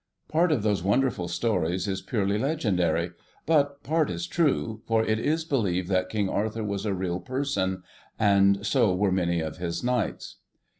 Part 0.29 0.51
of 0.51 0.63
those 0.63 0.81
wonderful 0.81 1.27
stories 1.27 1.87
is 1.87 2.01
purely 2.01 2.39
legendary, 2.39 3.11
but 3.45 3.83
part 3.83 4.09
is 4.09 4.25
true, 4.25 4.81
for 4.87 5.05
it 5.05 5.19
is 5.19 5.45
believed 5.45 5.89
that 5.89 6.09
King 6.09 6.27
Arthur 6.27 6.63
was 6.63 6.87
a 6.87 6.93
real 6.95 7.19
person, 7.19 7.83
and 8.17 8.65
so 8.65 8.95
were 8.95 9.11
many 9.11 9.41
of 9.41 9.57
his 9.57 9.83
Knights. 9.83 10.37